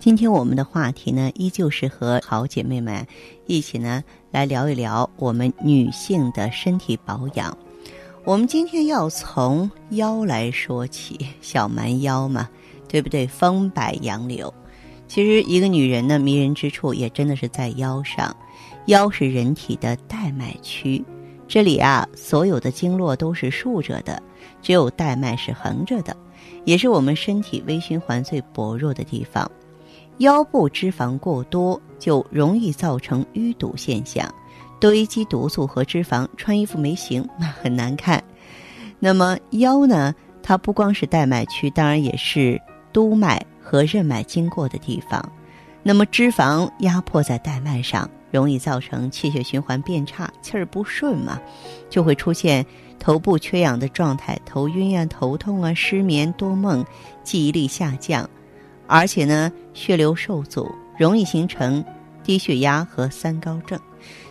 [0.00, 3.04] 今天我们的话题呢，依旧是和好姐妹们
[3.46, 7.56] 一起呢来聊一聊我们女性的身体保养。
[8.24, 12.48] 我们今天要从腰来说起，小蛮腰嘛，
[12.88, 13.26] 对不对？
[13.26, 14.54] 风摆杨柳，
[15.08, 18.34] 其实一个女人呢，迷人之处也真的是在腰上。
[18.86, 21.04] 腰是人体的带脉区，
[21.48, 24.22] 这里啊，所有的经络都是竖着的，
[24.62, 26.16] 只有带脉是横着的，
[26.64, 29.50] 也是我们身体微循环最薄弱的地方。
[30.18, 34.32] 腰部脂肪过多，就容易造成淤堵现象。
[34.80, 38.22] 堆积毒素和脂肪，穿衣服没型，那很难看。
[39.00, 40.14] 那么腰呢？
[40.42, 42.60] 它不光是带脉区，当然也是
[42.92, 45.32] 督脉和任脉经过的地方。
[45.82, 51.38] 那么脂肪压迫在带脉上，容易造成气血循环变差，气儿不顺嘛，
[51.90, 52.64] 就会出现
[52.98, 56.84] 头部缺氧的状态，头晕啊、头痛啊、失眠多梦、
[57.22, 58.28] 记忆力下降，
[58.88, 61.84] 而且呢，血流受阻，容易形成
[62.24, 63.78] 低血压和三高症。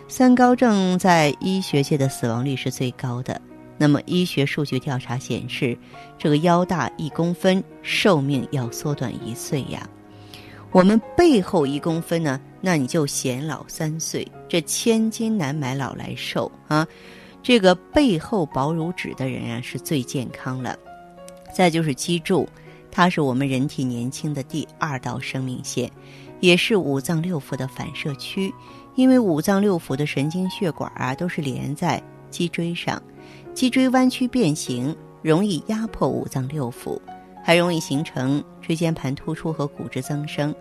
[0.08, 3.40] 三高症在医学界的死亡率是最高的。
[3.76, 5.78] 那么，医学数据调查显示，
[6.18, 9.88] 这个腰大一公分，寿命要缩短一岁呀。
[10.72, 14.26] 我们背后一公分呢，那你就显老三岁。
[14.48, 16.86] 这千金难买老来瘦啊！
[17.42, 20.76] 这个背后薄如纸的人啊，是最健康了。
[21.54, 22.48] 再就是脊柱，
[22.90, 25.90] 它是我们人体年轻的第二道生命线，
[26.40, 28.52] 也是五脏六腑的反射区。
[28.94, 33.00] 因为五脏六腑的神经血管啊，都是连在脊椎上，
[33.54, 36.98] 脊椎弯曲变形，容易压迫五脏六腑，
[37.44, 40.52] 还容易形成椎间盘突出和骨质增生。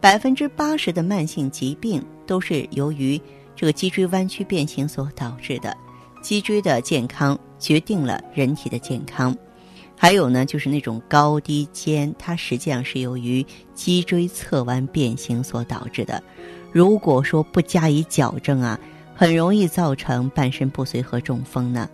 [0.00, 3.20] 百分之八十的慢性疾病都是由于
[3.56, 5.76] 这个脊椎弯曲变形所导致的。
[6.22, 9.36] 脊椎的健康决定了人体的健康。
[10.02, 13.44] 还有呢，就是那种高低肩，它实际上是由于
[13.74, 16.22] 脊椎侧弯变形所导致的。
[16.72, 18.80] 如果说不加以矫正啊，
[19.14, 21.86] 很容易造成半身不遂和中风呢。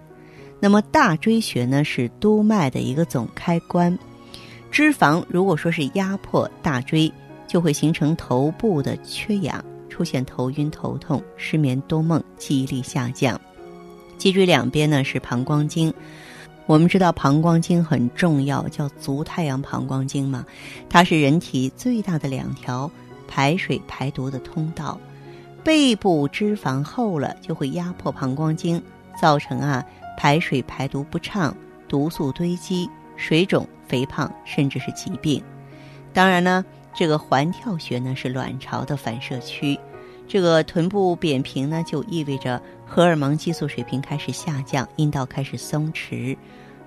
[0.61, 3.99] 那么大椎穴呢是督脉的一个总开关，
[4.71, 7.13] 脂肪如果说是压迫大椎，
[7.49, 13.41] 就会形成头部的缺氧，出现头晕头痛、失眠多梦、记忆力下降。
[14.17, 15.93] 脊椎两边呢是膀胱经，
[16.67, 20.45] 我们知道膀胱经很重要，叫足太阳膀胱经嘛，
[20.89, 22.91] 它是人体最大的两条。
[23.29, 24.97] 排水排毒的通道，
[25.65, 28.81] 背部脂肪厚了就会压迫膀胱经，
[29.21, 29.85] 造成啊
[30.17, 31.53] 排水排毒不畅，
[31.89, 35.43] 毒素堆积，水肿、肥胖，甚至是疾病。
[36.13, 39.77] 当然呢，这个环跳穴呢是卵巢的反射区，
[40.27, 46.37] 这个臀部扁平呢就意味着荷尔蒙激素水平开始下降，阴道开始松弛，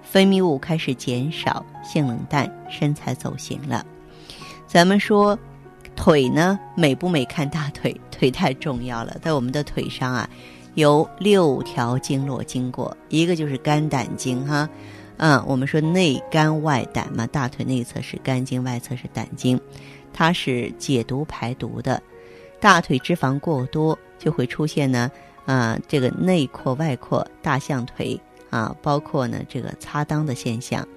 [0.02, 3.86] 分泌物开始减少，性冷淡，身材走形了。
[4.68, 5.38] 咱们说。
[5.96, 9.18] 腿呢美不美看大腿，腿太重要了。
[9.22, 10.30] 在我们的腿上啊，
[10.76, 14.70] 有六条经络经过，一个就是肝胆经哈，
[15.18, 19.60] 嗯，我们说内肝外胆嘛，大腿内侧是肝经，外侧是胆经，
[20.14, 22.02] 它是解毒排毒的。
[22.60, 25.10] 大腿脂肪过多就会出现呢，
[25.46, 30.88] 啊，这个内扩外扩大象腿啊，包括呢这个擦裆的现象，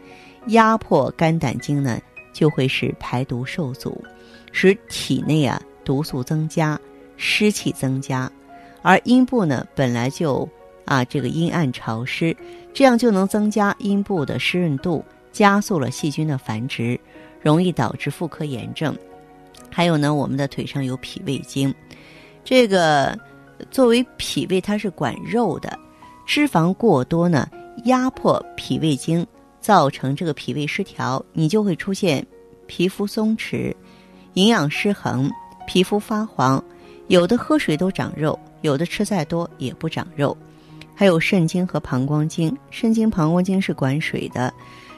[0.47, 2.01] 压迫肝胆经呢，
[2.33, 4.03] 就会使排毒受阻。
[4.55, 6.79] 使体内啊毒素增加，
[7.17, 8.31] 湿气增加，
[8.83, 10.47] 而阴部呢本来就
[10.85, 12.37] 啊这个阴暗潮湿，
[12.75, 15.03] 这样就能增加阴部的湿润度，
[15.33, 17.01] 加速了细菌的繁殖，
[17.41, 18.95] 容易导致妇科炎症。
[19.73, 21.75] 还有呢，我们的腿上有脾胃经，
[22.45, 23.19] 这个
[23.71, 25.79] 作为脾胃它是管肉的，
[26.27, 27.49] 脂肪过多呢
[27.85, 29.27] 压迫脾胃经，
[29.61, 32.25] 造成这个脾胃失调，你就会出现
[32.67, 33.75] 皮肤松弛。
[34.35, 35.31] 营养失衡，
[35.67, 36.63] 皮肤发黄，
[37.09, 40.37] 有的喝水都长肉，有的吃再多也不长肉。
[40.95, 44.53] 还有肾经和膀胱经，肾经、膀胱经是管水的，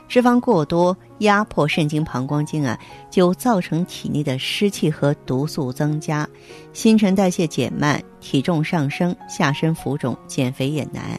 [0.09, 2.79] 脂肪过多压迫肾经、膀胱经啊，
[3.11, 6.29] 就造成体内的湿气和毒素增加，
[6.73, 11.19] 新陈代谢减慢，体重上升，下身浮肿，减肥也难。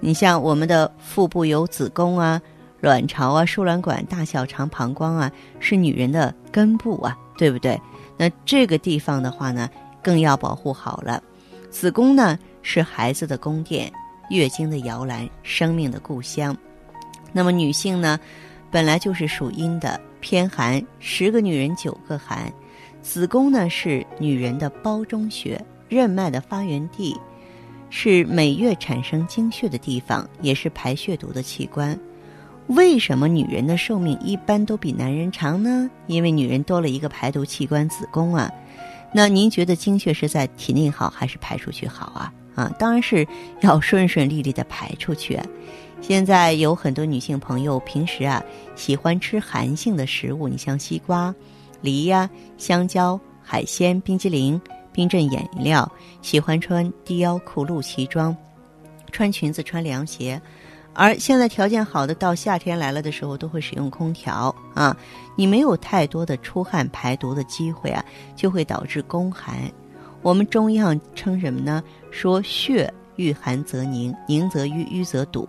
[0.00, 2.40] 你像我们的腹部有子宫啊，
[2.80, 5.30] 卵巢啊、输卵管、大小肠、膀胱啊，
[5.60, 7.80] 是女人的根部啊，对不对？
[8.16, 9.70] 那这个地方的话呢，
[10.02, 11.22] 更要保护好了。
[11.70, 13.92] 子宫呢，是孩子的宫殿，
[14.30, 16.56] 月经的摇篮，生命的故乡。
[17.32, 18.18] 那么女性呢，
[18.70, 22.52] 本来就是属阴的，偏寒，十个女人九个寒。
[23.00, 27.16] 子宫呢，是女人的胞中穴，任脉的发源地，
[27.90, 31.98] 是每月产生经血的地方，也是排血毒的器官。
[32.68, 35.90] 为什么女人的寿命一般都比男人长呢？
[36.06, 38.48] 因为女人多了一个排毒器官——子宫啊。
[39.12, 42.32] 那您觉得精血是在体内好还是排出去好啊？
[42.54, 43.26] 啊，当然是
[43.62, 45.38] 要顺顺利利的排出去。
[46.02, 48.42] 现在有很多女性朋友平时啊
[48.74, 51.32] 喜欢吃寒性的食物，你像西瓜、
[51.80, 52.28] 梨呀、
[52.58, 54.60] 香蕉、海鲜、冰激凌、
[54.92, 55.90] 冰镇饮料，
[56.20, 58.36] 喜欢穿低腰裤、露脐装，
[59.12, 60.42] 穿裙子、穿凉鞋。
[60.92, 64.94] 而现在条件好的，到夏天来了的时候，都会使用空调啊。
[65.36, 68.04] 你没有太多的出汗排毒的机会啊，
[68.36, 69.54] 就会导致宫寒。
[70.20, 71.82] 我们中药称什么呢？
[72.10, 75.48] 说血遇寒则凝，凝则瘀，瘀则堵。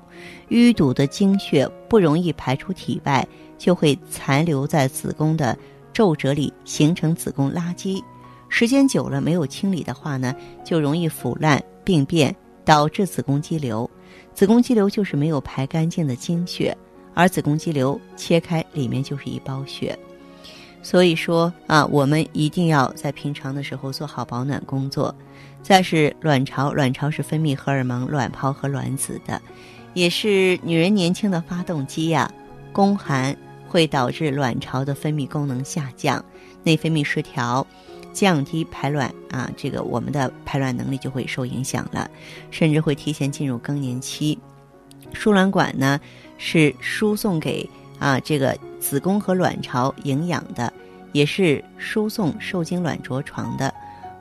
[0.49, 3.27] 淤堵的经血不容易排出体外，
[3.57, 5.57] 就会残留在子宫的
[5.91, 8.03] 皱褶里，形成子宫垃圾。
[8.49, 13.89] 时间久了没有清理的话呢，就容易腐烂病变，导致子宫肌瘤。
[14.33, 16.75] 子宫肌瘤就是没有排干净的经血，
[17.13, 19.97] 而子宫肌瘤切开里面就是一包血，
[20.83, 25.15] 所以说啊，我们一定要在平常的时候做好保暖工作。
[25.63, 29.41] 再是卵巢，卵巢是分泌荷尔蒙、卵泡和卵子的，
[29.93, 32.29] 也是女人年轻的发动机呀。
[32.73, 33.35] 宫寒
[33.67, 36.23] 会导致卵巢的分泌功能下降，
[36.63, 37.65] 内分泌失调。
[38.11, 42.07] 降低排卵啊，这个我们的排卵能力就会受影响了，
[42.51, 44.37] 甚至会提前进入更年期。
[45.13, 45.99] 输卵管呢
[46.37, 50.71] 是输送给啊这个子宫和卵巢营养的，
[51.13, 53.73] 也是输送受精卵着床的。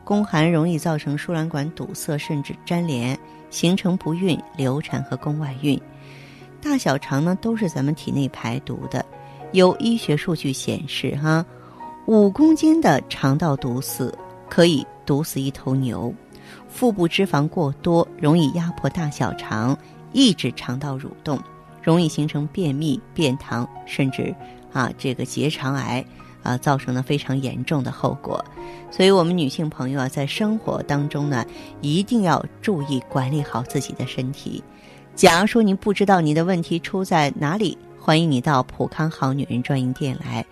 [0.04, 3.18] 宫寒容易造成输卵管堵塞，甚至粘连，
[3.50, 5.78] 形成不孕、流产和宫外孕。
[6.60, 9.04] 大小肠呢都是咱们体内排毒的，
[9.50, 11.44] 有医学数据显示哈。
[12.06, 14.16] 五公斤的肠道毒死
[14.48, 16.14] 可以毒死一头牛，
[16.68, 19.76] 腹部脂肪过多容易压迫大小肠，
[20.12, 21.36] 抑制肠道蠕动，
[21.82, 24.34] 容易形成便秘、便溏，甚至
[24.72, 26.04] 啊这个结肠癌
[26.42, 28.44] 啊，造成了非常严重的后果。
[28.90, 31.44] 所以，我们女性朋友啊，在生活当中呢，
[31.80, 34.62] 一定要注意管理好自己的身体。
[35.14, 40.44] 假如说您不知道您的问题出在哪里，欢迎你到普康好女人专营店来，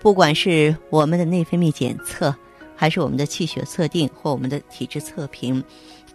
[0.00, 2.34] 不管是我们的内分泌检测，
[2.76, 5.62] 还是我们的气血测定或我们的体质测评，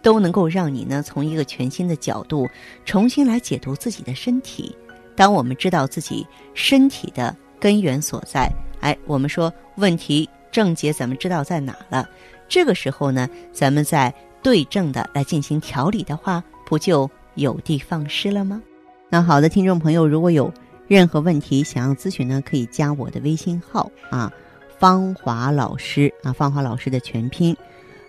[0.04, 2.48] 都能够让你呢从一个全新的角度
[2.84, 4.72] 重新来解读自己的身体。
[5.16, 6.24] 当我们知道自己
[6.54, 8.48] 身体的根源所在，
[8.80, 12.08] 哎，我们说问题症结咱们知道在哪了，
[12.48, 18.62] 这个时候呢，咱们再对症的来进行调理的话，不就有的放矢了吗？
[19.08, 20.52] 那好的，听众朋友，如果有。
[20.86, 24.30] 任何问题想要咨询呢，可以加我的微信号啊，
[24.78, 27.56] 芳华老师啊，芳华老师的全拼，